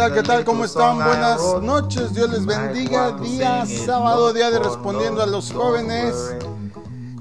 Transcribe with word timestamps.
¿Qué 0.00 0.06
tal? 0.06 0.14
¿Qué 0.14 0.22
tal? 0.22 0.44
¿Cómo 0.46 0.64
están? 0.64 0.96
Buenas 0.96 1.42
noches. 1.60 2.14
Dios 2.14 2.30
les 2.30 2.46
bendiga. 2.46 3.12
Día 3.12 3.66
sábado, 3.66 4.32
día 4.32 4.50
de 4.50 4.58
respondiendo 4.58 5.22
a 5.22 5.26
los 5.26 5.52
jóvenes. 5.52 6.14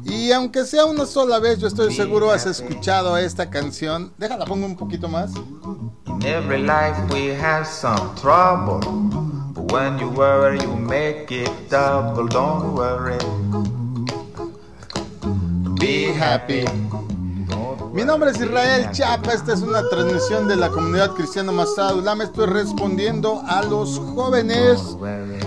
Y 0.05 0.31
aunque 0.31 0.63
sea 0.63 0.85
una 0.85 1.05
sola 1.05 1.39
vez, 1.39 1.59
yo 1.59 1.67
estoy 1.67 1.93
seguro 1.93 2.31
has 2.31 2.45
escuchado 2.45 3.17
esta 3.17 3.49
canción. 3.49 4.13
Déjala, 4.17 4.45
pongo 4.45 4.65
un 4.65 4.77
poquito 4.77 5.09
más. 5.09 5.31
In 6.07 6.25
every 6.25 6.61
life 6.61 6.95
we 7.11 7.35
have 7.35 7.65
some 7.65 8.15
trouble. 8.15 8.79
But 9.53 9.73
when 9.73 9.99
you 9.99 10.09
worry, 10.11 10.59
you 10.61 10.73
make 10.73 11.29
it 11.31 11.51
double. 11.69 12.29
Don't 12.29 12.75
worry. 12.75 13.17
Be 15.81 16.13
happy. 16.17 16.63
Mi 17.99 18.05
nombre 18.05 18.31
es 18.31 18.39
Israel 18.39 18.87
Chapa, 18.93 19.33
esta 19.33 19.51
es 19.51 19.59
una 19.61 19.83
transmisión 19.89 20.47
de 20.47 20.55
la 20.55 20.69
comunidad 20.69 21.11
cristiana 21.15 21.51
Masada 21.51 22.15
Me 22.15 22.23
estoy 22.23 22.45
respondiendo 22.45 23.43
a 23.45 23.61
los 23.63 23.99
jóvenes. 24.15 24.95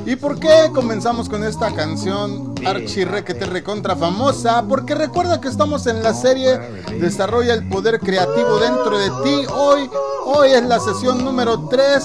¿Y 0.04 0.16
por 0.16 0.38
qué 0.38 0.68
comenzamos 0.74 1.30
con 1.30 1.44
esta 1.44 1.74
canción 1.74 2.54
archirrequete 2.66 3.46
recontra 3.46 3.96
famosa? 3.96 4.62
Porque 4.68 4.94
recuerda 4.94 5.40
que 5.40 5.48
estamos 5.48 5.86
en 5.86 6.02
la 6.02 6.12
serie 6.12 6.58
Desarrolla 7.00 7.54
el 7.54 7.66
poder 7.70 7.98
creativo 7.98 8.58
dentro 8.58 8.98
de 8.98 9.08
ti. 9.24 9.46
Hoy, 9.56 9.88
hoy 10.26 10.50
es 10.50 10.62
la 10.62 10.78
sesión 10.78 11.24
número 11.24 11.58
3 11.70 12.04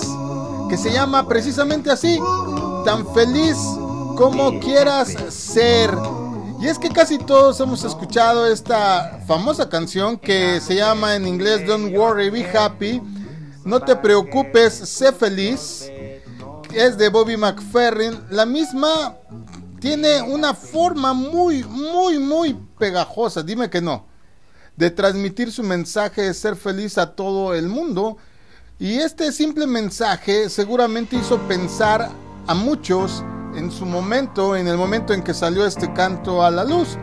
que 0.69 0.77
se 0.77 0.93
llama 0.93 1.27
precisamente 1.27 1.91
así, 1.91 2.21
tan 2.85 3.05
feliz 3.13 3.57
como 4.15 4.61
quieras 4.61 5.13
ser. 5.27 5.91
Y 6.59 6.67
es 6.67 6.79
que 6.79 6.89
casi 6.89 7.19
todos 7.19 7.59
hemos 7.59 7.83
escuchado 7.83 8.47
esta 8.47 9.19
famosa 9.27 9.69
canción 9.69 10.17
que 10.17 10.59
se 10.59 10.75
llama 10.75 11.15
en 11.15 11.27
inglés 11.27 11.67
Don't 11.67 11.95
Worry, 11.95 12.31
Be 12.31 12.49
Happy. 12.49 12.99
No 13.63 13.79
te 13.79 13.95
preocupes, 13.95 14.73
sé 14.73 15.11
feliz. 15.11 15.91
Es 16.73 16.97
de 16.97 17.09
Bobby 17.09 17.37
McFerrin. 17.37 18.19
La 18.31 18.47
misma 18.47 19.17
tiene 19.79 20.23
una 20.23 20.55
forma 20.55 21.13
muy, 21.13 21.63
muy, 21.63 22.17
muy 22.17 22.55
pegajosa, 22.79 23.43
dime 23.43 23.69
que 23.69 23.79
no, 23.79 24.07
de 24.75 24.89
transmitir 24.89 25.51
su 25.51 25.61
mensaje 25.61 26.23
de 26.23 26.33
ser 26.33 26.55
feliz 26.55 26.97
a 26.97 27.13
todo 27.13 27.53
el 27.53 27.67
mundo. 27.67 28.17
Y 28.79 28.95
este 28.95 29.31
simple 29.31 29.67
mensaje 29.67 30.49
seguramente 30.49 31.17
hizo 31.17 31.37
pensar 31.47 32.09
a 32.47 32.53
muchos 32.55 33.23
en 33.57 33.71
su 33.71 33.85
momento, 33.85 34.55
en 34.55 34.67
el 34.67 34.77
momento 34.77 35.13
en 35.13 35.23
que 35.23 35.33
salió 35.33 35.65
este 35.65 35.91
canto 35.93 36.43
a 36.43 36.51
la 36.51 36.63
luz. 36.63 36.97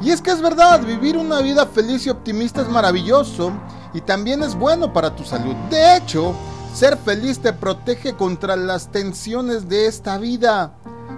Y 0.00 0.10
es 0.10 0.20
que 0.20 0.30
es 0.30 0.40
verdad, 0.40 0.80
vivir 0.82 1.16
una 1.16 1.40
vida 1.40 1.66
feliz 1.66 2.06
y 2.06 2.10
optimista 2.10 2.62
es 2.62 2.68
maravilloso 2.68 3.52
y 3.92 4.00
también 4.00 4.42
es 4.42 4.54
bueno 4.54 4.92
para 4.92 5.14
tu 5.14 5.24
salud. 5.24 5.54
De 5.70 5.96
hecho, 5.96 6.34
ser 6.74 6.96
feliz 6.96 7.40
te 7.40 7.52
protege 7.52 8.14
contra 8.14 8.56
las 8.56 8.90
tensiones 8.90 9.68
de 9.68 9.86
esta 9.86 10.18
vida. 10.18 10.74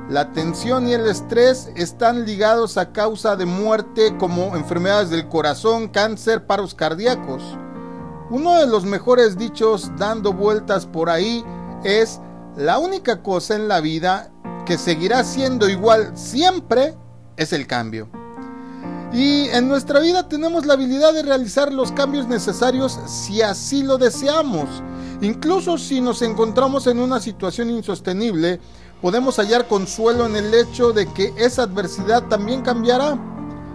La 0.09 0.33
tensión 0.33 0.87
y 0.87 0.93
el 0.93 1.07
estrés 1.07 1.71
están 1.75 2.25
ligados 2.25 2.77
a 2.77 2.93
causa 2.93 3.35
de 3.35 3.45
muerte 3.45 4.17
como 4.19 4.55
enfermedades 4.55 5.11
del 5.11 5.29
corazón, 5.29 5.89
cáncer, 5.89 6.47
paros 6.47 6.75
cardíacos. 6.75 7.43
Uno 8.31 8.59
de 8.59 8.67
los 8.67 8.85
mejores 8.85 9.37
dichos 9.37 9.91
dando 9.97 10.33
vueltas 10.33 10.87
por 10.87 11.11
ahí 11.11 11.45
es 11.83 12.21
la 12.57 12.79
única 12.79 13.23
cosa 13.23 13.55
en 13.55 13.69
la 13.69 13.81
vida 13.81 14.31
que 14.65 14.79
seguirá 14.79 15.23
siendo 15.25 15.69
igual 15.69 16.13
siempre 16.17 16.95
es 17.37 17.53
el 17.53 17.67
cambio. 17.67 18.09
Y 19.13 19.49
en 19.49 19.69
nuestra 19.69 20.01
vida 20.01 20.29
tenemos 20.29 20.67
la 20.67 20.75
habilidad 20.75 21.13
de 21.13 21.23
realizar 21.23 21.73
los 21.73 21.93
cambios 21.93 22.27
necesarios 22.27 22.99
si 23.07 23.43
así 23.43 23.83
lo 23.83 23.99
deseamos. 23.99 24.69
Incluso 25.21 25.79
si 25.79 26.01
nos 26.01 26.23
encontramos 26.23 26.87
en 26.87 26.99
una 26.99 27.21
situación 27.21 27.71
insostenible, 27.71 28.61
podemos 29.01 29.37
hallar 29.37 29.69
consuelo 29.69 30.27
en 30.27 30.37
el 30.37 30.53
hecho 30.53 30.93
de 30.93 31.07
que 31.13 31.33
esa 31.37 31.63
adversidad 31.63 32.25
también 32.25 32.63
cambiará. 32.63 33.19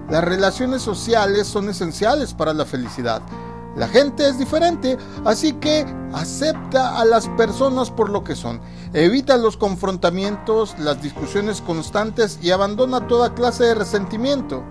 Las 0.10 0.24
relaciones 0.24 0.82
sociales 0.82 1.48
son 1.48 1.70
esenciales 1.70 2.34
para 2.34 2.54
la 2.54 2.66
felicidad. 2.66 3.22
La 3.76 3.88
gente 3.88 4.28
es 4.28 4.38
diferente, 4.38 4.98
así 5.24 5.54
que 5.54 5.86
acepta 6.14 7.00
a 7.00 7.06
las 7.06 7.28
personas 7.30 7.90
por 7.90 8.10
lo 8.10 8.24
que 8.24 8.36
son. 8.36 8.60
Evita 8.94 9.38
los 9.38 9.56
confrontamientos, 9.56 10.76
las 10.78 11.02
discusiones 11.02 11.62
constantes 11.62 12.40
y 12.42 12.52
abandona 12.52 13.08
toda 13.08 13.34
clase 13.34 13.64
de 13.64 13.76
resentimiento. 13.76 14.64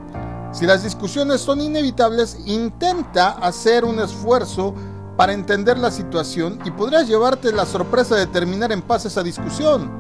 Si 0.53 0.67
las 0.67 0.83
discusiones 0.83 1.41
son 1.41 1.61
inevitables, 1.61 2.39
intenta 2.45 3.31
hacer 3.31 3.85
un 3.85 4.01
esfuerzo 4.01 4.75
para 5.17 5.33
entender 5.33 5.79
la 5.79 5.91
situación 5.91 6.59
y 6.65 6.71
podrías 6.71 7.09
llevarte 7.09 7.53
la 7.53 7.65
sorpresa 7.65 8.17
de 8.17 8.27
terminar 8.27 8.71
en 8.71 8.83
paz 8.83 9.07
esa 9.07 9.23
discusión. 9.23 9.91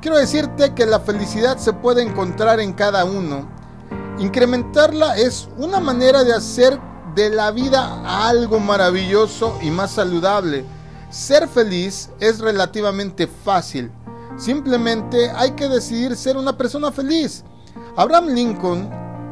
Quiero 0.00 0.16
decirte 0.16 0.72
que 0.72 0.86
la 0.86 1.00
felicidad 1.00 1.58
se 1.58 1.74
puede 1.74 2.02
encontrar 2.02 2.60
en 2.60 2.72
cada 2.72 3.04
uno. 3.04 3.46
Incrementarla 4.18 5.18
es 5.18 5.48
una 5.58 5.80
manera 5.80 6.24
de 6.24 6.32
hacer 6.32 6.80
de 7.14 7.30
la 7.30 7.50
vida 7.50 8.28
algo 8.28 8.60
maravilloso 8.60 9.58
y 9.62 9.70
más 9.70 9.92
saludable. 9.92 10.64
Ser 11.10 11.48
feliz 11.48 12.10
es 12.20 12.38
relativamente 12.38 13.26
fácil. 13.26 13.90
Simplemente 14.36 15.30
hay 15.30 15.52
que 15.52 15.68
decidir 15.68 16.16
ser 16.16 16.36
una 16.36 16.56
persona 16.56 16.92
feliz. 16.92 17.44
Abraham 17.96 18.28
Lincoln 18.28 18.90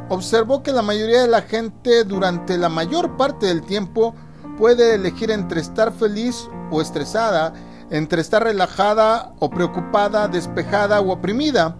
observó 0.08 0.62
que 0.62 0.72
la 0.72 0.82
mayoría 0.82 1.22
de 1.22 1.28
la 1.28 1.42
gente 1.42 2.04
durante 2.04 2.58
la 2.58 2.68
mayor 2.68 3.16
parte 3.16 3.46
del 3.46 3.62
tiempo 3.62 4.14
puede 4.58 4.94
elegir 4.94 5.30
entre 5.30 5.60
estar 5.60 5.92
feliz 5.92 6.48
o 6.70 6.80
estresada, 6.80 7.52
entre 7.90 8.20
estar 8.20 8.42
relajada 8.42 9.32
o 9.38 9.48
preocupada, 9.48 10.28
despejada 10.28 11.00
o 11.00 11.12
oprimida. 11.12 11.76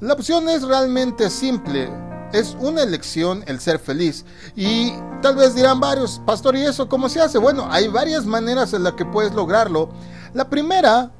La 0.00 0.14
opción 0.14 0.48
es 0.48 0.62
realmente 0.62 1.28
simple 1.28 1.90
es 2.32 2.56
una 2.60 2.82
elección 2.82 3.44
el 3.46 3.60
ser 3.60 3.78
feliz. 3.78 4.24
Y 4.56 4.92
tal 5.20 5.36
vez 5.36 5.54
dirán 5.54 5.80
varios, 5.80 6.20
pastor, 6.26 6.56
¿y 6.56 6.62
eso 6.62 6.88
cómo 6.88 7.08
se 7.08 7.20
hace? 7.20 7.38
Bueno, 7.38 7.66
hay 7.70 7.88
varias 7.88 8.24
maneras 8.26 8.72
en 8.72 8.82
las 8.82 8.94
que 8.94 9.04
puedes 9.04 9.32
lograrlo. 9.34 9.90
La 10.34 10.48
primera 10.48 11.10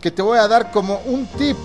que 0.00 0.10
te 0.10 0.22
voy 0.22 0.38
a 0.38 0.48
dar 0.48 0.70
como 0.70 1.00
un 1.06 1.26
tip 1.26 1.56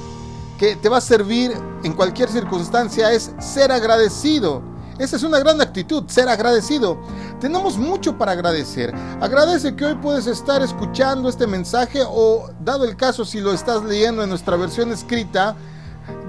que 0.58 0.76
te 0.76 0.90
va 0.90 0.98
a 0.98 1.02
servir 1.02 1.54
en 1.84 1.94
cualquier 1.94 2.30
circunstancia 2.30 3.12
es 3.12 3.32
ser 3.40 3.72
agradecido. 3.72 4.62
Esa 4.98 5.18
es 5.18 5.24
una 5.24 5.40
gran 5.40 5.60
actitud, 5.60 6.06
ser 6.08 6.30
agradecido. 6.30 6.98
Tenemos 7.42 7.78
mucho 7.78 8.18
para 8.18 8.32
agradecer. 8.32 8.94
Agradece 9.20 9.76
que 9.76 9.86
hoy 9.86 9.96
puedes 9.96 10.26
estar 10.26 10.62
escuchando 10.62 11.28
este 11.28 11.48
mensaje 11.48 12.00
o, 12.08 12.50
dado 12.62 12.86
el 12.86 12.96
caso, 12.96 13.26
si 13.26 13.42
lo 13.42 13.52
estás 13.52 13.84
leyendo 13.84 14.24
en 14.24 14.30
nuestra 14.30 14.56
versión 14.56 14.92
escrita, 14.94 15.58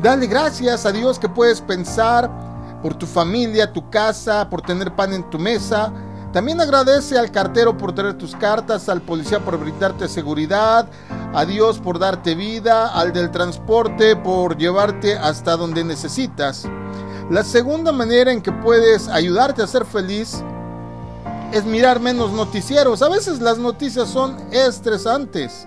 dale 0.02 0.26
gracias 0.26 0.84
a 0.84 0.90
Dios 0.90 1.20
que 1.20 1.28
puedes 1.28 1.60
pensar, 1.60 2.28
por 2.86 2.94
tu 2.94 3.06
familia, 3.06 3.72
tu 3.72 3.90
casa, 3.90 4.48
por 4.48 4.62
tener 4.62 4.94
pan 4.94 5.12
en 5.12 5.28
tu 5.28 5.40
mesa. 5.40 5.92
También 6.32 6.60
agradece 6.60 7.18
al 7.18 7.32
cartero 7.32 7.76
por 7.76 7.92
traer 7.92 8.14
tus 8.14 8.36
cartas, 8.36 8.88
al 8.88 9.02
policía 9.02 9.40
por 9.40 9.58
brindarte 9.58 10.06
seguridad, 10.06 10.88
a 11.34 11.44
Dios 11.44 11.80
por 11.80 11.98
darte 11.98 12.36
vida, 12.36 12.86
al 12.86 13.12
del 13.12 13.32
transporte 13.32 14.14
por 14.14 14.56
llevarte 14.56 15.18
hasta 15.18 15.56
donde 15.56 15.82
necesitas. 15.82 16.68
La 17.28 17.42
segunda 17.42 17.90
manera 17.90 18.30
en 18.30 18.40
que 18.40 18.52
puedes 18.52 19.08
ayudarte 19.08 19.62
a 19.62 19.66
ser 19.66 19.84
feliz 19.84 20.44
es 21.52 21.64
mirar 21.64 21.98
menos 21.98 22.30
noticieros. 22.30 23.02
A 23.02 23.08
veces 23.08 23.40
las 23.40 23.58
noticias 23.58 24.08
son 24.08 24.36
estresantes. 24.52 25.66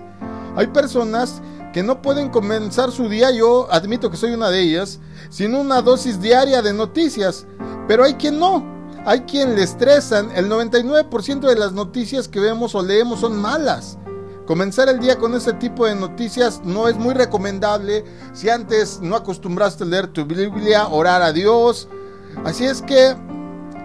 Hay 0.56 0.68
personas 0.68 1.42
que 1.72 1.82
no 1.82 2.02
pueden 2.02 2.30
comenzar 2.30 2.90
su 2.90 3.08
día, 3.08 3.30
yo 3.30 3.68
admito 3.70 4.10
que 4.10 4.16
soy 4.16 4.32
una 4.32 4.50
de 4.50 4.60
ellas, 4.60 5.00
sin 5.28 5.54
una 5.54 5.82
dosis 5.82 6.20
diaria 6.20 6.62
de 6.62 6.72
noticias, 6.72 7.46
pero 7.86 8.04
hay 8.04 8.14
quien 8.14 8.38
no, 8.38 8.64
hay 9.04 9.20
quien 9.20 9.54
le 9.54 9.62
estresan, 9.62 10.30
el 10.34 10.50
99% 10.50 11.40
de 11.40 11.56
las 11.56 11.72
noticias 11.72 12.28
que 12.28 12.40
vemos 12.40 12.74
o 12.74 12.82
leemos 12.82 13.20
son 13.20 13.40
malas. 13.40 13.98
Comenzar 14.46 14.88
el 14.88 14.98
día 14.98 15.16
con 15.16 15.34
ese 15.34 15.52
tipo 15.52 15.86
de 15.86 15.94
noticias 15.94 16.60
no 16.64 16.88
es 16.88 16.96
muy 16.96 17.14
recomendable 17.14 18.04
si 18.32 18.48
antes 18.48 18.98
no 19.00 19.14
acostumbraste 19.14 19.84
a 19.84 19.86
leer 19.86 20.08
tu 20.08 20.24
Biblia, 20.24 20.88
orar 20.88 21.22
a 21.22 21.32
Dios. 21.32 21.86
Así 22.44 22.64
es 22.64 22.82
que 22.82 23.14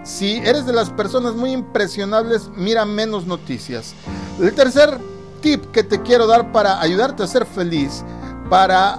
si 0.02 0.38
eres 0.38 0.66
de 0.66 0.72
las 0.72 0.90
personas 0.90 1.34
muy 1.34 1.52
impresionables, 1.52 2.50
mira 2.56 2.84
menos 2.84 3.26
noticias. 3.26 3.94
El 4.40 4.52
tercer 4.54 4.98
tip 5.46 5.70
que 5.70 5.84
te 5.84 6.02
quiero 6.02 6.26
dar 6.26 6.50
para 6.50 6.80
ayudarte 6.80 7.22
a 7.22 7.26
ser 7.28 7.46
feliz, 7.46 8.04
para 8.50 8.98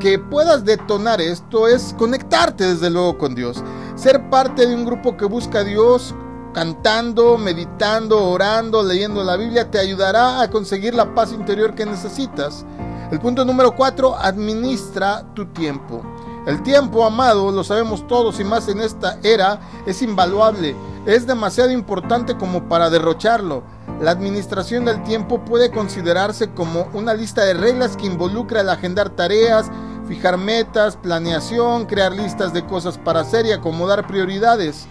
que 0.00 0.18
puedas 0.18 0.66
detonar 0.66 1.18
esto, 1.22 1.66
es 1.66 1.94
conectarte 1.96 2.74
desde 2.74 2.90
luego 2.90 3.16
con 3.16 3.34
Dios. 3.34 3.64
Ser 3.94 4.28
parte 4.28 4.66
de 4.66 4.74
un 4.74 4.84
grupo 4.84 5.16
que 5.16 5.24
busca 5.24 5.60
a 5.60 5.64
Dios, 5.64 6.14
cantando, 6.52 7.38
meditando, 7.38 8.22
orando, 8.22 8.82
leyendo 8.82 9.24
la 9.24 9.38
Biblia, 9.38 9.70
te 9.70 9.78
ayudará 9.78 10.42
a 10.42 10.50
conseguir 10.50 10.92
la 10.92 11.14
paz 11.14 11.32
interior 11.32 11.74
que 11.74 11.86
necesitas. 11.86 12.66
El 13.10 13.18
punto 13.18 13.42
número 13.42 13.74
cuatro, 13.74 14.14
administra 14.14 15.24
tu 15.32 15.46
tiempo. 15.46 16.02
El 16.46 16.62
tiempo, 16.62 17.02
amado, 17.02 17.50
lo 17.50 17.64
sabemos 17.64 18.06
todos 18.06 18.38
y 18.40 18.44
más 18.44 18.68
en 18.68 18.82
esta 18.82 19.18
era, 19.22 19.58
es 19.86 20.02
invaluable. 20.02 20.76
Es 21.06 21.26
demasiado 21.26 21.70
importante 21.70 22.36
como 22.36 22.68
para 22.68 22.90
derrocharlo. 22.90 23.62
La 24.00 24.12
administración 24.12 24.84
del 24.84 25.02
tiempo 25.02 25.44
puede 25.44 25.70
considerarse 25.70 26.50
como 26.50 26.88
una 26.92 27.14
lista 27.14 27.44
de 27.44 27.54
reglas 27.54 27.96
que 27.96 28.06
involucra 28.06 28.60
el 28.60 28.68
agendar 28.68 29.10
tareas, 29.10 29.70
fijar 30.06 30.36
metas, 30.38 30.96
planeación, 30.96 31.86
crear 31.86 32.12
listas 32.12 32.52
de 32.52 32.64
cosas 32.66 32.98
para 32.98 33.20
hacer 33.20 33.46
y 33.46 33.52
acomodar 33.52 34.06
prioridades. 34.06 34.86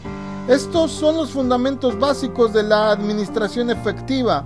Estos 0.47 0.91
son 0.91 1.15
los 1.15 1.31
fundamentos 1.31 1.97
básicos 1.99 2.51
de 2.51 2.63
la 2.63 2.91
administración 2.91 3.69
efectiva. 3.69 4.43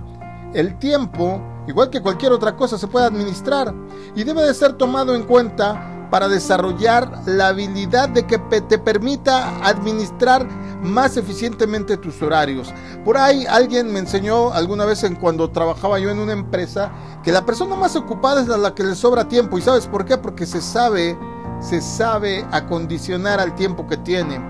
El 0.52 0.78
tiempo, 0.78 1.40
igual 1.66 1.90
que 1.90 2.00
cualquier 2.00 2.32
otra 2.32 2.54
cosa, 2.54 2.78
se 2.78 2.86
puede 2.86 3.06
administrar 3.06 3.74
y 4.14 4.22
debe 4.22 4.42
de 4.42 4.54
ser 4.54 4.74
tomado 4.74 5.14
en 5.14 5.24
cuenta 5.24 5.95
para 6.10 6.28
desarrollar 6.28 7.22
la 7.26 7.48
habilidad 7.48 8.08
de 8.08 8.26
que 8.26 8.38
te 8.38 8.78
permita 8.78 9.66
administrar 9.66 10.46
más 10.82 11.16
eficientemente 11.16 11.96
tus 11.96 12.20
horarios. 12.22 12.72
Por 13.04 13.16
ahí 13.16 13.46
alguien 13.46 13.92
me 13.92 13.98
enseñó 13.98 14.52
alguna 14.52 14.84
vez 14.84 15.02
en 15.04 15.16
cuando 15.16 15.50
trabajaba 15.50 15.98
yo 15.98 16.10
en 16.10 16.18
una 16.18 16.32
empresa 16.32 16.90
que 17.22 17.32
la 17.32 17.44
persona 17.44 17.76
más 17.76 17.96
ocupada 17.96 18.42
es 18.42 18.48
la 18.48 18.74
que 18.74 18.84
le 18.84 18.94
sobra 18.94 19.28
tiempo. 19.28 19.58
¿Y 19.58 19.62
sabes 19.62 19.86
por 19.86 20.04
qué? 20.04 20.16
Porque 20.16 20.46
se 20.46 20.60
sabe, 20.60 21.18
se 21.60 21.80
sabe 21.80 22.46
acondicionar 22.52 23.40
al 23.40 23.54
tiempo 23.54 23.86
que 23.86 23.96
tiene. 23.96 24.40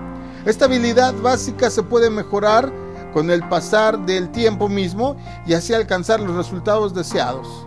Esta 0.45 0.65
habilidad 0.65 1.13
básica 1.21 1.69
se 1.69 1.83
puede 1.83 2.09
mejorar 2.09 2.71
con 3.13 3.31
el 3.31 3.47
pasar 3.49 4.05
del 4.05 4.29
tiempo 4.29 4.69
mismo 4.69 5.17
y 5.45 5.53
así 5.53 5.73
alcanzar 5.73 6.19
los 6.19 6.35
resultados 6.35 6.93
deseados. 6.93 7.65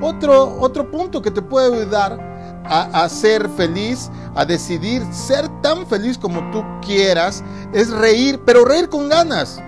Otro, 0.00 0.58
otro 0.60 0.90
punto 0.90 1.20
que 1.22 1.30
te 1.30 1.42
puede 1.42 1.74
ayudar 1.74 2.31
a, 2.64 3.08
ser 3.08 3.48
feliz, 3.50 4.10
a 4.34 4.44
decidir 4.44 5.02
ser 5.12 5.48
tan 5.60 5.86
feliz 5.86 6.18
como 6.18 6.50
tú 6.50 6.64
quieras, 6.84 7.42
es 7.72 7.90
reír, 7.90 8.40
pero 8.44 8.64
reír 8.64 8.88
con 8.88 9.08
ganas. 9.08 9.60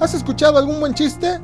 ¿Has 0.00 0.14
escuchado 0.14 0.58
algún 0.58 0.80
buen 0.80 0.94
chiste? 0.94 1.40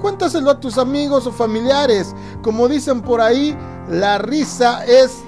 Cuéntaselo 0.00 0.50
a 0.50 0.58
tus 0.58 0.78
amigos 0.78 1.26
o 1.26 1.32
familiares. 1.32 2.14
Como 2.42 2.68
dicen 2.68 3.02
por 3.02 3.20
ahí, 3.20 3.56
la 3.88 4.18
risa 4.18 4.84
es 4.84 5.18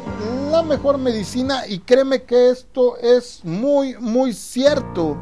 la 0.51 0.63
mejor 0.63 0.99
medicina 0.99 1.67
y 1.67 1.79
créeme 1.81 2.23
que 2.23 2.51
esto 2.51 2.97
es 2.99 3.41
muy, 3.45 3.97
muy 3.99 4.33
cierto. 4.33 5.17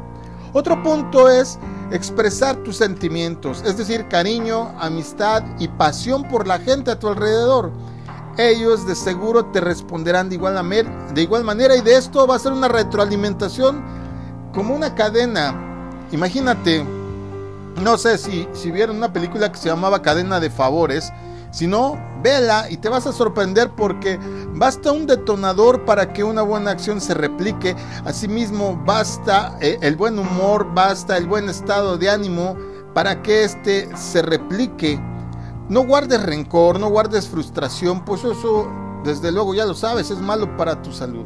Otro 0.53 0.81
punto 0.83 1.29
es 1.29 1.57
expresar 1.91 2.55
tus 2.57 2.77
sentimientos, 2.77 3.63
es 3.65 3.77
decir, 3.77 4.07
cariño, 4.07 4.73
amistad 4.79 5.43
y 5.59 5.67
pasión 5.67 6.27
por 6.27 6.47
la 6.47 6.59
gente 6.59 6.91
a 6.91 6.99
tu 6.99 7.07
alrededor 7.07 7.71
ellos 8.37 8.87
de 8.87 8.95
seguro 8.95 9.45
te 9.45 9.61
responderán 9.61 10.29
de 10.29 10.35
igual, 10.35 10.55
de 11.13 11.21
igual 11.21 11.43
manera 11.43 11.75
y 11.75 11.81
de 11.81 11.97
esto 11.97 12.25
va 12.25 12.35
a 12.35 12.39
ser 12.39 12.51
una 12.51 12.67
retroalimentación 12.67 13.83
como 14.53 14.75
una 14.75 14.95
cadena. 14.95 15.53
Imagínate, 16.11 16.85
no 17.81 17.97
sé 17.97 18.17
si, 18.17 18.47
si 18.53 18.71
vieron 18.71 18.97
una 18.97 19.13
película 19.13 19.51
que 19.51 19.57
se 19.57 19.69
llamaba 19.69 20.01
Cadena 20.01 20.39
de 20.39 20.49
Favores, 20.49 21.11
si 21.51 21.67
no, 21.67 21.99
vela 22.23 22.67
y 22.69 22.77
te 22.77 22.89
vas 22.89 23.05
a 23.05 23.13
sorprender 23.13 23.69
porque 23.69 24.19
basta 24.53 24.91
un 24.91 25.05
detonador 25.05 25.85
para 25.85 26.11
que 26.11 26.23
una 26.23 26.41
buena 26.41 26.71
acción 26.71 26.99
se 26.99 27.13
replique. 27.13 27.75
Asimismo, 28.05 28.81
basta 28.83 29.57
eh, 29.61 29.77
el 29.81 29.95
buen 29.95 30.17
humor, 30.17 30.73
basta 30.73 31.15
el 31.17 31.27
buen 31.27 31.49
estado 31.49 31.97
de 31.97 32.09
ánimo 32.09 32.57
para 32.95 33.21
que 33.21 33.43
éste 33.43 33.89
se 33.95 34.23
replique 34.23 34.99
no 35.69 35.85
guardes 35.85 36.21
rencor, 36.21 36.79
no 36.79 36.89
guardes 36.89 37.27
frustración, 37.27 38.03
pues 38.03 38.23
eso, 38.23 38.67
desde 39.03 39.31
luego 39.31 39.53
ya 39.53 39.65
lo 39.65 39.73
sabes, 39.73 40.11
es 40.11 40.19
malo 40.19 40.57
para 40.57 40.81
tu 40.81 40.91
salud. 40.91 41.25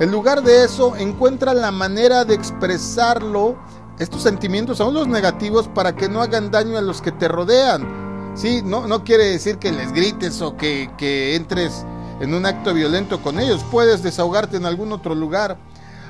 En 0.00 0.10
lugar 0.10 0.42
de 0.42 0.64
eso, 0.64 0.96
encuentra 0.96 1.54
la 1.54 1.70
manera 1.70 2.24
de 2.24 2.34
expresarlo, 2.34 3.56
estos 3.98 4.22
sentimientos, 4.22 4.80
aún 4.80 4.94
los 4.94 5.06
negativos, 5.06 5.68
para 5.68 5.94
que 5.94 6.08
no 6.08 6.22
hagan 6.22 6.50
daño 6.50 6.78
a 6.78 6.80
los 6.80 7.02
que 7.02 7.12
te 7.12 7.28
rodean. 7.28 8.32
Sí, 8.34 8.62
no, 8.64 8.86
no 8.86 9.04
quiere 9.04 9.26
decir 9.26 9.58
que 9.58 9.70
les 9.70 9.92
grites 9.92 10.40
o 10.40 10.56
que, 10.56 10.90
que 10.96 11.36
entres 11.36 11.84
en 12.20 12.34
un 12.34 12.46
acto 12.46 12.72
violento 12.72 13.20
con 13.20 13.38
ellos. 13.38 13.64
Puedes 13.70 14.02
desahogarte 14.02 14.56
en 14.56 14.64
algún 14.64 14.92
otro 14.92 15.14
lugar. 15.14 15.58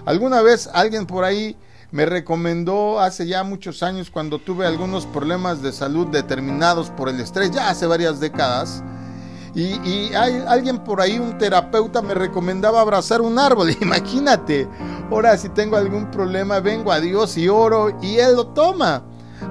Alguna 0.05 0.41
vez 0.43 0.71
alguien 0.73 1.07
por 1.07 1.25
ahí 1.25 1.57
me 1.93 2.07
recomendó 2.07 2.99
hace 3.01 3.27
ya 3.27 3.45
muchos 3.45 3.83
años 3.83 4.11
cuando 4.11 4.39
tuve 4.39 4.67
algunos 4.67 5.05
problemas 5.05 5.61
de 5.61 5.73
salud 5.73 6.07
determinados 6.07 6.89
por 6.91 7.11
el 7.11 7.21
estrés, 7.21 7.51
ya 7.51 7.69
hace 7.69 7.87
varias 7.87 8.19
décadas. 8.19 8.83
Y, 9.55 10.15
hay 10.15 10.43
alguien 10.49 10.79
por 10.79 11.03
ahí, 11.03 11.19
un 11.19 11.37
terapeuta, 11.37 12.01
me 12.01 12.15
recomendaba 12.15 12.81
abrazar 12.81 13.21
un 13.21 13.39
árbol. 13.39 13.77
Imagínate, 13.83 14.67
ahora 15.11 15.37
si 15.37 15.51
tengo 15.51 15.77
algún 15.77 16.11
problema, 16.11 16.61
vengo 16.61 16.91
a 16.91 17.01
Dios 17.01 17.37
y 17.37 17.51
oro 17.51 17.95
y 18.01 18.17
Él 18.17 18.37
lo 18.37 18.47
toma. 18.47 19.03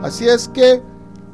Así 0.01 0.27
es 0.27 0.47
que 0.47 0.81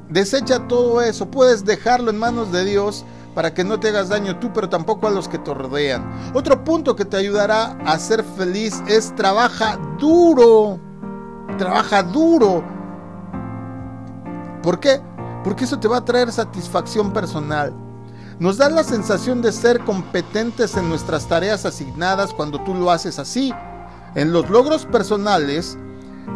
desecha 0.09 0.67
todo 0.67 1.01
eso, 1.01 1.31
puedes 1.31 1.63
dejarlo 1.63 2.11
en 2.11 2.19
manos 2.19 2.51
de 2.51 2.65
Dios 2.65 3.05
para 3.33 3.53
que 3.53 3.63
no 3.63 3.79
te 3.79 3.89
hagas 3.89 4.09
daño 4.09 4.39
tú, 4.39 4.51
pero 4.51 4.67
tampoco 4.67 5.07
a 5.07 5.11
los 5.11 5.29
que 5.29 5.37
te 5.37 5.53
rodean. 5.53 6.33
Otro 6.33 6.65
punto 6.65 6.97
que 6.97 7.05
te 7.05 7.15
ayudará 7.15 7.77
a 7.85 7.97
ser 7.97 8.25
feliz 8.35 8.83
es 8.87 9.15
trabaja 9.15 9.77
duro 9.97 10.81
trabaja 11.57 12.03
duro. 12.03 12.63
¿Por 14.61 14.79
qué? 14.79 15.01
Porque 15.43 15.63
eso 15.63 15.79
te 15.79 15.87
va 15.87 15.97
a 15.97 16.05
traer 16.05 16.31
satisfacción 16.31 17.11
personal. 17.13 17.73
Nos 18.39 18.57
da 18.57 18.69
la 18.69 18.83
sensación 18.83 19.41
de 19.41 19.51
ser 19.51 19.83
competentes 19.83 20.77
en 20.77 20.89
nuestras 20.89 21.27
tareas 21.27 21.65
asignadas 21.65 22.33
cuando 22.33 22.61
tú 22.63 22.75
lo 22.75 22.91
haces 22.91 23.17
así. 23.17 23.53
En 24.13 24.31
los 24.31 24.49
logros 24.49 24.85
personales 24.85 25.77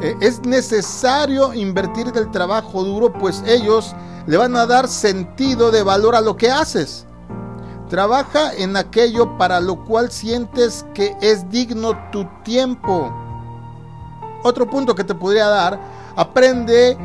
eh, 0.01 0.15
es 0.21 0.41
necesario 0.41 1.53
invertir 1.53 2.11
el 2.15 2.31
trabajo 2.31 2.83
duro, 2.83 3.13
pues 3.13 3.43
ellos 3.45 3.93
le 4.25 4.37
van 4.37 4.55
a 4.55 4.65
dar 4.65 4.87
sentido 4.87 5.71
de 5.71 5.83
valor 5.83 6.15
a 6.15 6.21
lo 6.21 6.37
que 6.37 6.49
haces. 6.49 7.05
Trabaja 7.89 8.53
en 8.53 8.77
aquello 8.77 9.37
para 9.37 9.59
lo 9.59 9.83
cual 9.83 10.11
sientes 10.11 10.85
que 10.93 11.15
es 11.21 11.49
digno 11.49 11.97
tu 12.11 12.25
tiempo. 12.43 13.13
Otro 14.43 14.69
punto 14.69 14.95
que 14.95 15.03
te 15.03 15.15
podría 15.15 15.47
dar, 15.47 15.79
aprende 16.15 16.97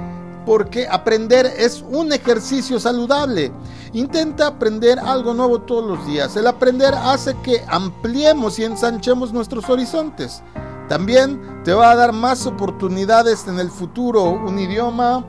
porque 0.47 0.87
aprender 0.89 1.45
es 1.45 1.85
un 1.91 2.13
ejercicio 2.13 2.79
saludable. 2.79 3.53
Intenta 3.93 4.47
aprender 4.47 4.99
algo 4.99 5.35
nuevo 5.35 5.61
todos 5.63 5.85
los 5.85 6.07
días. 6.07 6.37
El 6.37 6.47
aprender 6.47 6.95
hace 6.95 7.35
que 7.43 7.65
ampliemos 7.67 8.59
y 8.59 8.65
ensanchemos 8.65 9.33
nuestros 9.33 9.69
horizontes. 9.69 10.43
También 10.89 11.63
te 11.65 11.75
va 11.75 11.91
a 11.91 11.97
dar 11.97 12.13
más 12.13 12.47
oportunidades 12.47 13.49
en 13.49 13.59
el 13.59 13.71
futuro. 13.71 14.23
Un 14.23 14.57
idioma, 14.61 15.27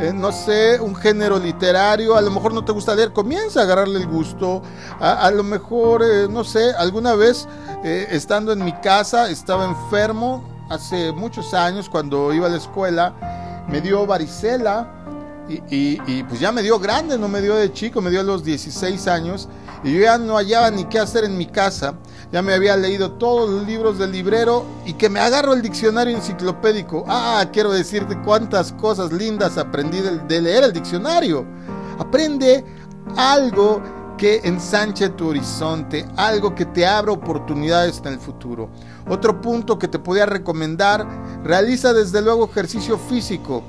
eh, 0.00 0.12
no 0.12 0.32
sé, 0.32 0.80
un 0.80 0.96
género 0.96 1.38
literario. 1.38 2.16
A 2.16 2.20
lo 2.20 2.32
mejor 2.32 2.52
no 2.52 2.64
te 2.64 2.72
gusta 2.72 2.96
leer, 2.96 3.12
comienza 3.12 3.60
a 3.60 3.62
agarrarle 3.62 4.00
el 4.00 4.08
gusto. 4.08 4.62
A, 4.98 5.30
lo 5.30 5.44
mejor, 5.44 6.02
eh, 6.02 6.26
no 6.28 6.42
sé, 6.42 6.72
alguna 6.72 7.14
vez 7.14 7.46
eh, 7.84 8.08
estando 8.10 8.52
en 8.52 8.64
mi 8.64 8.72
casa 8.80 9.30
estaba 9.30 9.64
enfermo 9.64 10.55
hace 10.68 11.12
muchos 11.12 11.54
años 11.54 11.88
cuando 11.88 12.32
iba 12.32 12.46
a 12.46 12.50
la 12.50 12.56
escuela, 12.56 13.64
me 13.68 13.80
dio 13.80 14.06
varicela 14.06 14.92
y, 15.48 16.22
pues 16.24 16.40
ya 16.40 16.50
me 16.50 16.62
dio 16.62 16.78
grande, 16.78 17.18
no 17.18 17.28
me 17.28 17.40
dio 17.40 17.54
de 17.54 17.72
chico, 17.72 18.00
me 18.00 18.10
dio 18.10 18.20
a 18.20 18.24
los 18.24 18.44
16 18.44 19.06
años 19.06 19.48
y 19.84 19.92
yo 19.92 20.00
ya 20.00 20.18
no 20.18 20.36
hallaba 20.36 20.70
ni 20.70 20.84
qué 20.84 20.98
hacer 20.98 21.24
en 21.24 21.38
mi 21.38 21.46
casa. 21.46 21.94
Ya 22.32 22.42
me 22.42 22.54
había 22.54 22.76
leído 22.76 23.12
todos 23.12 23.48
los 23.48 23.66
libros 23.66 23.98
del 23.98 24.10
librero 24.10 24.64
y 24.84 24.94
que 24.94 25.08
me 25.08 25.20
agarro 25.20 25.52
el 25.52 25.62
diccionario 25.62 26.16
enciclopédico. 26.16 27.04
Ah, 27.06 27.44
quiero 27.52 27.70
decirte 27.72 28.20
cuántas 28.24 28.72
cosas 28.72 29.12
lindas 29.12 29.56
aprendí 29.58 30.00
de 30.00 30.40
leer 30.40 30.64
el 30.64 30.72
diccionario. 30.72 31.46
Aprende 31.98 32.64
algo 33.16 33.80
que 34.16 34.40
ensanche 34.44 35.08
tu 35.10 35.28
horizonte, 35.28 36.06
algo 36.16 36.54
que 36.54 36.64
te 36.64 36.86
abra 36.86 37.12
oportunidades 37.12 38.00
en 38.04 38.14
el 38.14 38.18
futuro. 38.18 38.68
Otro 39.08 39.40
punto 39.40 39.78
que 39.78 39.88
te 39.88 39.98
podría 39.98 40.26
recomendar, 40.26 41.06
realiza 41.44 41.92
desde 41.92 42.22
luego 42.22 42.46
ejercicio 42.46 42.98
físico. 42.98 43.62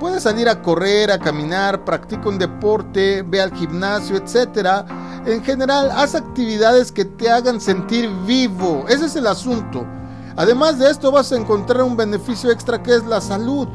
Puedes 0.00 0.22
salir 0.22 0.48
a 0.48 0.62
correr, 0.62 1.10
a 1.10 1.18
caminar, 1.18 1.84
practica 1.84 2.28
un 2.28 2.38
deporte, 2.38 3.22
ve 3.22 3.40
al 3.40 3.54
gimnasio, 3.54 4.16
etc. 4.16 4.84
En 5.26 5.42
general, 5.44 5.90
haz 5.90 6.14
actividades 6.14 6.90
que 6.90 7.04
te 7.04 7.30
hagan 7.30 7.60
sentir 7.60 8.10
vivo. 8.26 8.84
Ese 8.88 9.06
es 9.06 9.16
el 9.16 9.26
asunto. 9.26 9.86
Además 10.36 10.78
de 10.78 10.90
esto 10.90 11.12
vas 11.12 11.30
a 11.32 11.36
encontrar 11.36 11.82
un 11.82 11.96
beneficio 11.96 12.50
extra 12.50 12.82
que 12.82 12.94
es 12.94 13.04
la 13.04 13.20
salud. 13.20 13.68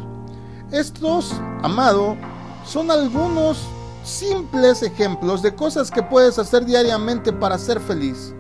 Estos, 0.71 1.33
amado, 1.63 2.17
son 2.65 2.91
algunos 2.91 3.65
simples 4.09 4.83
ejemplos 4.83 5.41
de 5.41 5.55
cosas 5.55 5.91
que 5.91 6.03
puedes 6.03 6.39
hacer 6.39 6.65
diariamente 6.65 7.31
para 7.31 7.57
ser 7.57 7.79
feliz. 7.79 8.33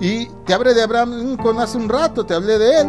Y 0.00 0.26
te 0.46 0.54
hablé 0.54 0.74
de 0.74 0.82
Abraham 0.82 1.18
Lincoln 1.18 1.58
hace 1.58 1.76
un 1.76 1.88
rato, 1.88 2.24
te 2.24 2.34
hablé 2.34 2.58
de 2.58 2.80
él. 2.80 2.88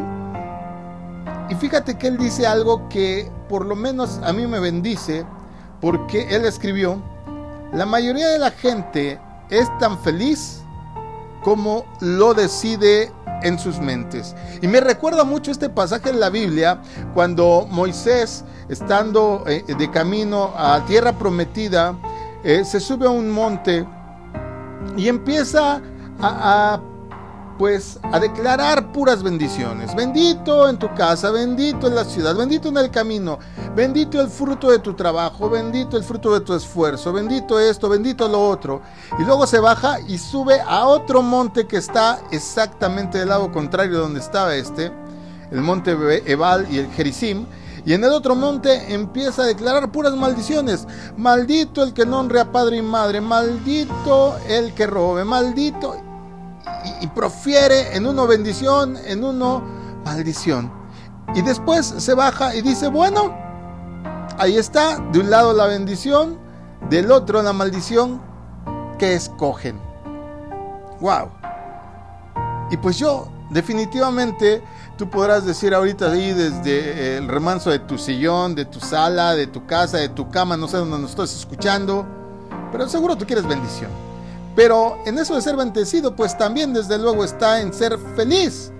Y 1.50 1.56
fíjate 1.56 1.98
que 1.98 2.08
él 2.08 2.18
dice 2.18 2.48
algo 2.48 2.88
que 2.90 3.32
por 3.50 3.66
lo 3.66 3.76
menos 3.76 4.20
a 4.24 4.34
mí 4.34 4.48
me 4.48 4.60
bendice, 4.60 5.26
porque 5.82 6.36
él 6.36 6.46
escribió, 6.46 7.02
la 7.74 7.86
mayoría 7.86 8.28
de 8.30 8.40
la 8.40 8.52
gente 8.52 9.20
es 9.50 9.68
tan 9.78 10.00
feliz 10.00 10.62
como 11.44 11.86
lo 12.00 12.34
decide 12.34 13.12
en 13.44 13.60
sus 13.60 13.80
mentes. 13.80 14.36
Y 14.62 14.68
me 14.68 14.80
recuerda 14.80 15.24
mucho 15.24 15.51
este 15.51 15.70
pasaje 15.70 16.10
en 16.10 16.20
la 16.20 16.30
Biblia 16.30 16.82
cuando 17.13 17.68
Moisés, 17.70 18.44
estando 18.70 19.44
eh, 19.48 19.63
de 19.68 19.92
camino 19.92 20.54
a 20.56 20.84
tierra 20.86 21.13
prometida, 21.13 21.96
eh, 22.44 22.63
se 22.65 22.80
sube 22.80 23.08
a 23.08 23.10
un 23.10 23.30
monte 23.30 23.86
y 24.98 25.08
empieza 25.08 25.82
a, 26.22 26.74
a 26.74 26.95
pues 27.58 28.00
a 28.04 28.20
declarar 28.20 28.92
puras 28.92 29.24
bendiciones. 29.24 29.96
Bendito 29.96 30.68
en 30.68 30.78
tu 30.78 30.94
casa, 30.94 31.32
bendito 31.32 31.88
en 31.88 31.96
la 31.96 32.06
ciudad, 32.06 32.36
bendito 32.36 32.70
en 32.70 32.78
el 32.78 32.92
camino, 32.92 33.40
bendito 33.76 34.22
el 34.22 34.28
fruto 34.28 34.70
de 34.70 34.80
tu 34.80 34.94
trabajo, 34.94 35.50
bendito 35.50 35.98
el 35.98 36.04
fruto 36.04 36.34
de 36.34 36.42
tu 36.42 36.54
esfuerzo, 36.54 37.14
bendito 37.14 37.60
esto, 37.60 37.90
bendito 37.90 38.28
lo 38.28 38.48
otro. 38.48 38.82
Y 39.20 39.24
luego 39.24 39.48
se 39.48 39.60
baja 39.60 40.00
y 40.02 40.18
sube 40.18 40.60
a 40.62 40.86
otro 40.88 41.22
monte 41.22 41.68
que 41.68 41.78
está 41.78 42.20
exactamente 42.32 43.20
del 43.20 43.30
lado 43.30 43.52
contrario 43.52 43.96
de 43.96 44.02
donde 44.02 44.20
estaba 44.20 44.56
este, 44.56 44.92
el 45.52 45.62
monte 45.62 45.96
Ebal 46.26 46.68
y 46.72 46.80
el 46.80 46.92
Gerizim. 46.92 47.46
Y 47.86 47.94
en 47.94 48.04
el 48.04 48.12
otro 48.12 48.36
monte 48.36 48.94
empieza 48.94 49.44
a 49.44 49.46
declarar 49.46 49.92
puras 49.92 50.16
maldiciones. 50.16 50.88
Maldito 51.18 51.84
el 51.84 51.94
que 51.94 52.04
no 52.04 52.20
honre 52.20 52.40
a 52.40 52.52
padre 52.52 52.78
y 52.78 52.82
madre. 52.82 53.22
Maldito 53.22 54.38
el 54.50 54.74
que 54.74 54.88
robe. 54.88 55.24
Maldito 55.24 55.96
y, 57.02 57.08
profiere 57.08 57.96
en 57.96 58.06
uno 58.06 58.28
bendición, 58.28 58.98
en 59.06 59.24
uno 59.24 59.64
maldición. 60.04 60.72
Y 61.34 61.42
después 61.42 61.86
se 61.86 62.14
baja 62.14 62.56
y 62.56 62.62
dice, 62.62 62.88
bueno, 62.88 63.36
ahí 64.38 64.58
está, 64.58 65.00
de 65.12 65.20
un 65.20 65.30
lado 65.30 65.54
la 65.54 65.66
bendición, 65.68 66.38
del 66.90 67.12
otro 67.12 67.42
la 67.42 67.54
maldición, 67.54 68.22
que 68.98 69.16
escogen. 69.16 69.80
Wow. 71.02 71.30
Y 72.72 72.78
pues 72.78 72.98
yo, 72.98 73.28
definitivamente, 73.50 74.64
tú 74.98 75.10
podrás 75.10 75.46
decir 75.46 75.74
ahorita 75.74 76.12
ahí 76.12 76.32
desde 76.32 77.18
el 77.18 77.28
remanso 77.28 77.70
de 77.70 77.80
tu 77.80 77.98
sillón, 77.98 78.56
de 78.56 78.66
tu 78.66 78.80
sala, 78.80 79.36
de 79.36 79.48
tu 79.48 79.66
casa, 79.66 79.98
de 79.98 80.10
tu 80.10 80.30
cama, 80.30 80.58
no 80.58 80.68
sé 80.68 80.78
dónde 80.78 80.98
nos 81.00 81.12
estás 81.12 81.36
escuchando, 81.36 82.06
pero 82.72 82.88
seguro 82.88 83.16
tú 83.16 83.26
quieres 83.26 83.48
bendición. 83.48 84.05
Pero 84.56 84.98
en 85.06 85.18
eso 85.18 85.36
de 85.36 85.42
ser 85.42 85.56
bendecido, 85.56 86.16
pues 86.16 86.38
también 86.38 86.74
desde 86.74 86.98
luego 86.98 87.24
está 87.24 87.62
en 87.62 87.74
ser 87.74 87.98
feliz. 88.16 88.72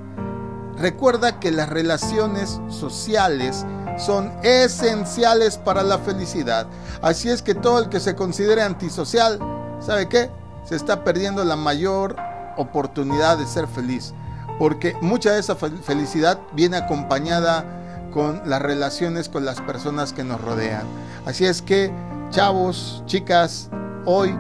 Recuerda 0.78 1.40
que 1.40 1.52
las 1.52 1.70
relaciones 1.70 2.60
sociales 2.70 3.66
son 3.98 4.32
esenciales 4.44 5.58
para 5.58 5.84
la 5.84 6.00
felicidad. 6.00 6.68
Así 7.02 7.30
es 7.30 7.42
que 7.42 7.56
todo 7.56 7.80
el 7.80 7.90
que 7.90 8.00
se 8.00 8.16
considere 8.16 8.62
antisocial, 8.62 9.40
¿sabe 9.80 10.08
qué? 10.08 10.30
Se 10.66 10.76
está 10.76 11.04
perdiendo 11.04 11.44
la 11.44 11.56
mayor 11.56 12.16
oportunidad 12.58 13.38
de 13.38 13.46
ser 13.46 13.68
feliz. 13.68 14.14
Porque 14.60 14.96
mucha 15.02 15.34
de 15.34 15.40
esa 15.40 15.56
felicidad 15.56 16.40
viene 16.54 16.78
acompañada 16.78 17.66
con 18.14 18.42
las 18.46 18.62
relaciones 18.62 19.28
con 19.28 19.44
las 19.44 19.60
personas 19.60 20.14
que 20.14 20.24
nos 20.24 20.40
rodean. 20.40 20.84
Así 21.26 21.46
es 21.46 21.62
que, 21.62 21.92
chavos, 22.30 23.04
chicas, 23.06 23.70
hoy, 24.06 24.38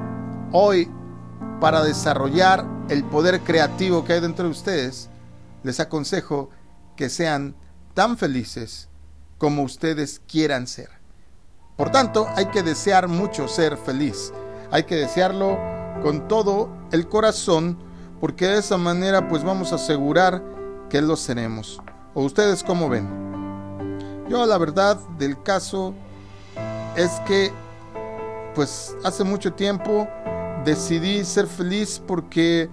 hoy 0.54 0.89
para 1.59 1.83
desarrollar 1.83 2.65
el 2.89 3.03
poder 3.03 3.41
creativo 3.41 4.03
que 4.05 4.13
hay 4.13 4.19
dentro 4.19 4.45
de 4.45 4.51
ustedes, 4.51 5.09
les 5.63 5.79
aconsejo 5.79 6.50
que 6.95 7.09
sean 7.09 7.55
tan 7.93 8.17
felices 8.17 8.89
como 9.38 9.63
ustedes 9.63 10.21
quieran 10.27 10.67
ser. 10.67 10.89
Por 11.75 11.91
tanto, 11.91 12.27
hay 12.35 12.45
que 12.47 12.63
desear 12.63 13.07
mucho 13.07 13.47
ser 13.47 13.77
feliz. 13.77 14.31
Hay 14.71 14.83
que 14.83 14.95
desearlo 14.95 15.57
con 16.01 16.27
todo 16.27 16.69
el 16.91 17.07
corazón, 17.07 17.77
porque 18.21 18.47
de 18.47 18.59
esa 18.59 18.77
manera 18.77 19.27
pues 19.27 19.43
vamos 19.43 19.71
a 19.71 19.75
asegurar 19.75 20.41
que 20.89 21.01
lo 21.01 21.15
seremos. 21.15 21.81
¿O 22.13 22.24
ustedes 22.24 22.63
cómo 22.63 22.88
ven? 22.88 23.25
Yo 24.29 24.45
la 24.45 24.57
verdad 24.57 24.97
del 25.17 25.41
caso 25.43 25.93
es 26.95 27.12
que 27.27 27.51
pues 28.55 28.95
hace 29.03 29.24
mucho 29.24 29.53
tiempo 29.53 30.07
decidí 30.65 31.24
ser 31.24 31.48
feliz 31.48 32.01
porque 32.05 32.69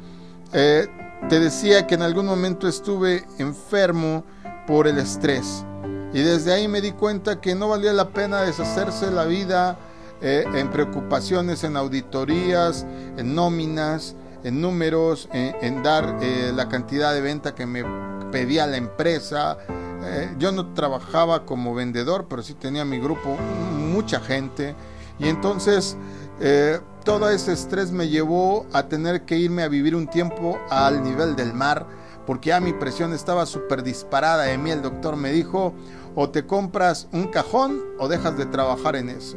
eh, 0.53 0.89
te 1.29 1.39
decía 1.39 1.87
que 1.87 1.95
en 1.95 2.03
algún 2.03 2.27
momento 2.27 2.67
estuve 2.67 3.25
enfermo 3.39 4.25
por 4.67 4.89
el 4.89 4.99
estrés. 4.99 5.65
Y 6.13 6.21
desde 6.21 6.53
ahí 6.53 6.69
me 6.69 6.81
di 6.81 6.93
cuenta 6.93 7.41
que 7.41 7.55
no 7.55 7.69
valía 7.69 7.93
la 7.93 8.09
pena 8.09 8.41
deshacerse 8.41 9.11
la 9.11 9.25
vida 9.25 9.79
eh, 10.21 10.45
en 10.55 10.71
preocupaciones, 10.71 11.65
en 11.65 11.77
auditorías, 11.77 12.85
en 13.17 13.35
nóminas, 13.35 14.17
en 14.45 14.61
números, 14.61 15.29
en, 15.33 15.83
dar 15.83 16.19
eh, 16.21 16.53
la 16.55 16.69
cantidad 16.69 17.15
de 17.15 17.21
venta 17.21 17.55
que 17.55 17.67
me 17.67 17.85
pedía 18.33 18.67
la 18.67 18.77
empresa. 18.77 19.59
yo 20.39 20.51
no 20.51 20.75
trabajaba 20.75 21.47
como 21.47 21.75
vendedor, 21.75 22.27
pero 22.29 22.43
sí 22.43 22.55
tenía 22.55 22.85
mi 22.85 22.99
grupo, 22.99 23.37
mucha 23.79 24.21
gente. 24.21 24.75
Y 25.19 25.29
entonces 25.29 25.97
todo 27.05 27.29
ese 27.31 27.53
estrés 27.53 27.91
me 27.91 28.09
llevó 28.09 28.67
a 28.73 28.85
tener 28.89 29.23
que 29.23 29.39
irme 29.39 29.63
a 29.63 29.69
vivir 29.69 29.97
un 29.97 30.07
tiempo 30.07 30.59
al 30.71 31.03
nivel 31.03 31.37
del 31.37 31.53
mar, 31.53 31.87
porque 32.27 32.51
ya 32.51 32.61
mi 32.61 32.73
presión 32.73 33.13
estaba 33.13 33.47
súper 33.47 33.83
disparada. 33.83 34.45
De 34.45 34.59
mí 34.59 34.71
el 34.71 34.83
doctor 34.83 35.17
me 35.17 35.33
dijo, 35.33 35.75
o 36.15 36.31
te 36.31 36.47
compras 36.47 37.09
un 37.13 37.29
cajón 37.29 37.81
o 37.99 38.09
dejas 38.09 38.37
de 38.37 38.47
trabajar 38.47 38.97
en 38.97 39.09
eso. 39.09 39.37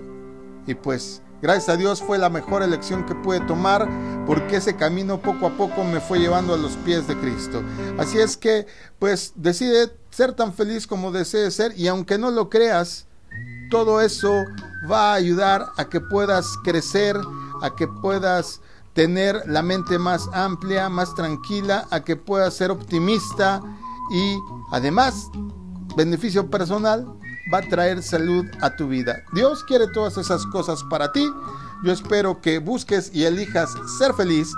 Y 0.67 0.75
pues, 0.75 1.21
gracias 1.41 1.69
a 1.69 1.77
Dios 1.77 2.01
fue 2.01 2.17
la 2.17 2.29
mejor 2.29 2.61
elección 2.61 3.05
que 3.05 3.15
pude 3.15 3.39
tomar, 3.41 3.87
porque 4.25 4.57
ese 4.57 4.75
camino 4.75 5.19
poco 5.21 5.47
a 5.47 5.57
poco 5.57 5.83
me 5.83 5.99
fue 5.99 6.19
llevando 6.19 6.53
a 6.53 6.57
los 6.57 6.73
pies 6.77 7.07
de 7.07 7.17
Cristo. 7.17 7.63
Así 7.97 8.19
es 8.19 8.37
que, 8.37 8.67
pues, 8.99 9.33
decide 9.35 9.91
ser 10.11 10.33
tan 10.33 10.53
feliz 10.53 10.87
como 10.87 11.11
desees 11.11 11.55
ser, 11.55 11.77
y 11.77 11.87
aunque 11.87 12.17
no 12.17 12.31
lo 12.31 12.49
creas, 12.49 13.07
todo 13.69 14.01
eso 14.01 14.31
va 14.89 15.11
a 15.11 15.15
ayudar 15.15 15.67
a 15.77 15.85
que 15.85 15.99
puedas 15.99 16.47
crecer, 16.63 17.17
a 17.61 17.75
que 17.75 17.87
puedas 17.87 18.61
tener 18.93 19.43
la 19.45 19.61
mente 19.61 19.99
más 19.99 20.29
amplia, 20.33 20.89
más 20.89 21.13
tranquila, 21.15 21.87
a 21.91 22.01
que 22.01 22.15
puedas 22.15 22.53
ser 22.53 22.71
optimista 22.71 23.61
y 24.11 24.37
además, 24.71 25.29
beneficio 25.97 26.49
personal, 26.49 27.05
va 27.53 27.59
a 27.59 27.69
traer 27.69 28.01
salud 28.01 28.45
a 28.61 28.75
tu 28.75 28.87
vida. 28.87 29.23
Dios 29.33 29.63
quiere 29.63 29.87
todas 29.87 30.17
esas 30.17 30.45
cosas 30.47 30.83
para 30.89 31.11
ti. 31.11 31.29
Yo 31.83 31.91
espero 31.91 32.41
que 32.41 32.59
busques 32.59 33.11
y 33.13 33.25
elijas 33.25 33.75
ser 33.97 34.13
feliz 34.13 34.53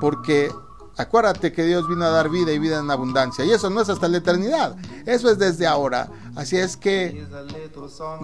porque 0.00 0.50
Acuérdate 0.96 1.52
que 1.52 1.64
Dios 1.64 1.88
vino 1.88 2.04
a 2.04 2.10
dar 2.10 2.28
vida 2.28 2.52
y 2.52 2.58
vida 2.58 2.80
en 2.80 2.90
abundancia. 2.90 3.44
Y 3.44 3.50
eso 3.50 3.70
no 3.70 3.80
es 3.80 3.88
hasta 3.88 4.08
la 4.08 4.18
eternidad. 4.18 4.76
Eso 5.06 5.30
es 5.30 5.38
desde 5.38 5.66
ahora. 5.66 6.08
Así 6.36 6.56
es 6.56 6.76
que, 6.76 7.26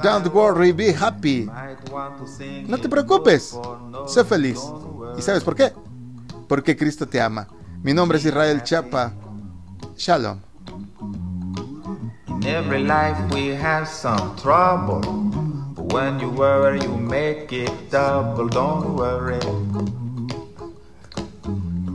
don't 0.03 0.27
worry, 0.35 0.73
be 0.73 0.95
happy. 0.95 1.49
No 2.67 2.79
te 2.79 2.89
preocupes. 2.89 3.59
Sé 4.07 4.25
feliz. 4.25 4.61
¿Y 5.17 5.23
sabes 5.23 5.43
por 5.43 5.55
qué? 5.55 5.73
Porque 6.47 6.77
Cristo 6.77 7.07
te 7.07 7.21
ama. 7.21 7.49
Mi 7.83 7.93
nombre 7.93 8.19
es 8.19 8.25
Israel 8.25 8.63
Chapa. 8.63 9.13
Shalom. 9.97 10.41
every 12.47 12.85
life 12.85 13.19
we 13.33 13.49
have 13.49 13.87
some 13.89 14.37
trouble. 14.37 15.03
when 15.93 16.19
you 16.21 16.29
worry, 16.29 16.81
you 16.81 16.97
make 16.97 17.53
it 17.53 17.91
double. 17.91 18.49
Don't 18.49 18.95
worry. 18.95 19.41